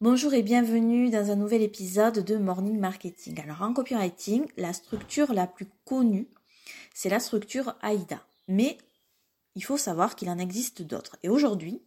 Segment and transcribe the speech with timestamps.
[0.00, 3.40] Bonjour et bienvenue dans un nouvel épisode de Morning Marketing.
[3.40, 6.28] Alors en copywriting, la structure la plus connue,
[6.94, 8.22] c'est la structure AIDA.
[8.46, 8.78] Mais
[9.56, 11.16] il faut savoir qu'il en existe d'autres.
[11.24, 11.82] Et aujourd'hui,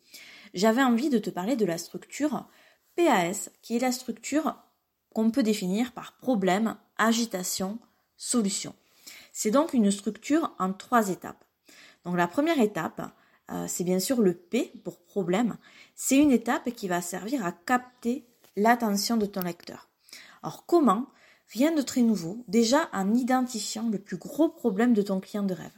[0.53, 2.49] j'avais envie de te parler de la structure
[2.97, 4.57] PAS, qui est la structure
[5.13, 7.79] qu'on peut définir par problème, agitation,
[8.17, 8.75] solution.
[9.31, 11.45] C'est donc une structure en trois étapes.
[12.03, 13.09] Donc la première étape,
[13.51, 15.57] euh, c'est bien sûr le P pour problème.
[15.95, 19.89] C'est une étape qui va servir à capter l'attention de ton lecteur.
[20.43, 21.07] Alors comment?
[21.53, 25.53] Rien de très nouveau, déjà en identifiant le plus gros problème de ton client de
[25.53, 25.77] rêve.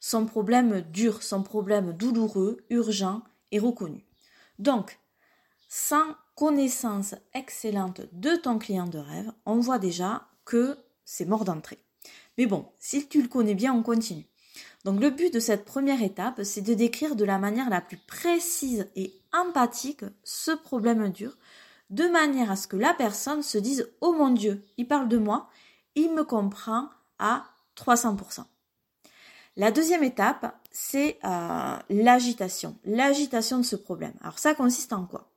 [0.00, 3.22] Son problème dur, son problème douloureux, urgent
[3.52, 4.04] et reconnu.
[4.58, 4.98] Donc,
[5.68, 11.78] sans connaissance excellente de ton client de rêve, on voit déjà que c'est mort d'entrée.
[12.36, 14.26] Mais bon, si tu le connais bien, on continue.
[14.84, 17.96] Donc le but de cette première étape, c'est de décrire de la manière la plus
[17.96, 21.36] précise et empathique ce problème dur,
[21.90, 25.16] de manière à ce que la personne se dise Oh mon Dieu, il parle de
[25.16, 25.48] moi,
[25.94, 27.44] il me comprend à
[27.76, 28.44] 300%.
[29.56, 34.14] La deuxième étape, c'est euh, l'agitation, l'agitation de ce problème.
[34.20, 35.30] Alors ça consiste en quoi?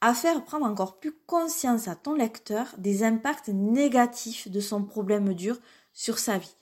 [0.00, 5.34] À faire prendre encore plus conscience à ton lecteur des impacts négatifs de son problème
[5.34, 5.58] dur
[5.92, 6.54] sur sa vie.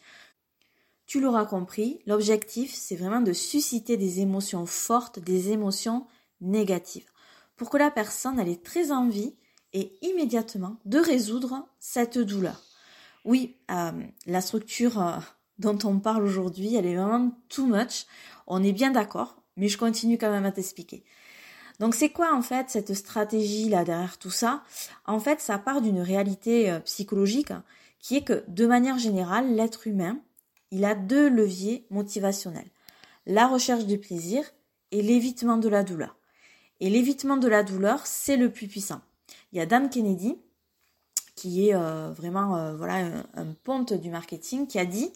[1.10, 6.06] Tu l'auras compris, l'objectif, c'est vraiment de susciter des émotions fortes, des émotions
[6.40, 7.10] négatives,
[7.56, 9.34] pour que la personne ait très envie
[9.72, 12.62] et immédiatement de résoudre cette douleur.
[13.24, 13.90] Oui, euh,
[14.26, 15.18] la structure euh,
[15.58, 18.06] dont on parle aujourd'hui, elle est vraiment too much.
[18.46, 21.02] On est bien d'accord, mais je continue quand même à t'expliquer.
[21.80, 24.62] Donc c'est quoi en fait cette stratégie là derrière tout ça?
[25.06, 27.52] En fait, ça part d'une réalité euh, psychologique
[27.98, 30.20] qui est que de manière générale, l'être humain,
[30.70, 32.70] il a deux leviers motivationnels.
[33.26, 34.44] La recherche du plaisir
[34.92, 36.16] et l'évitement de la douleur.
[36.80, 39.00] Et l'évitement de la douleur, c'est le plus puissant.
[39.52, 40.36] Il y a Dan Kennedy,
[41.36, 45.12] qui est euh, vraiment euh, voilà un, un, ponte du marketing, qui a dit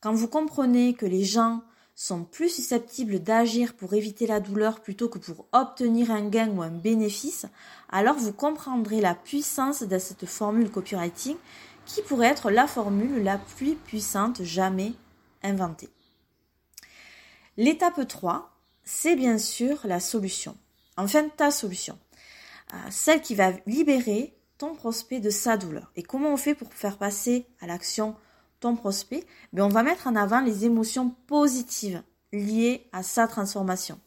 [0.00, 1.62] quand vous comprenez que les gens
[1.96, 6.62] sont plus susceptibles d'agir pour éviter la douleur plutôt que pour obtenir un gain ou
[6.62, 7.46] un bénéfice,
[7.90, 11.36] alors vous comprendrez la puissance de cette formule copywriting
[11.88, 14.92] qui pourrait être la formule la plus puissante jamais
[15.42, 15.88] inventée.
[17.56, 18.52] L'étape 3,
[18.84, 20.56] c'est bien sûr la solution.
[20.96, 21.98] Enfin, ta solution.
[22.74, 25.90] Euh, celle qui va libérer ton prospect de sa douleur.
[25.96, 28.14] Et comment on fait pour faire passer à l'action
[28.60, 29.24] ton prospect?
[29.52, 33.98] Ben, On va mettre en avant les émotions positives liées à sa transformation.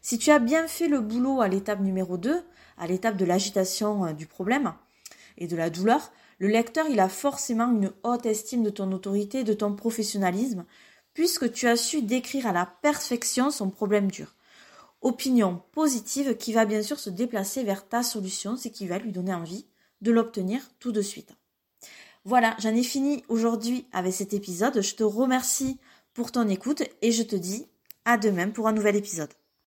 [0.00, 2.42] Si tu as bien fait le boulot à l'étape numéro 2,
[2.78, 4.72] à l'étape de l'agitation euh, du problème
[5.40, 9.44] et de la douleur, le lecteur, il a forcément une haute estime de ton autorité,
[9.44, 10.64] de ton professionnalisme,
[11.12, 14.34] puisque tu as su décrire à la perfection son problème dur.
[15.02, 19.12] Opinion positive qui va bien sûr se déplacer vers ta solution, ce qui va lui
[19.12, 19.66] donner envie
[20.02, 21.34] de l'obtenir tout de suite.
[22.24, 24.82] Voilà, j'en ai fini aujourd'hui avec cet épisode.
[24.82, 25.78] Je te remercie
[26.12, 27.66] pour ton écoute et je te dis
[28.04, 29.39] à demain pour un nouvel épisode.